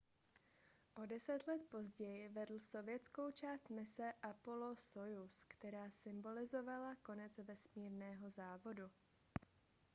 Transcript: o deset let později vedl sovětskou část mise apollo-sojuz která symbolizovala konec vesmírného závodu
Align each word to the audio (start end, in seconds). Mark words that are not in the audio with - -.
o 1.01 1.05
deset 1.05 1.47
let 1.47 1.61
později 1.71 2.29
vedl 2.29 2.59
sovětskou 2.59 3.31
část 3.31 3.69
mise 3.69 4.13
apollo-sojuz 4.21 5.43
která 5.47 5.91
symbolizovala 5.91 6.95
konec 7.03 7.37
vesmírného 7.37 8.29
závodu 8.29 8.91